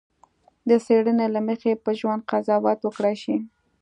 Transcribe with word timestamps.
د 0.69 0.71
څېړنې 0.85 1.27
له 1.35 1.39
مخې 1.47 1.73
په 1.83 1.91
ژوند 1.99 2.25
قضاوت 2.31 2.79
وکړای 2.83 3.15
شي. 3.23 3.35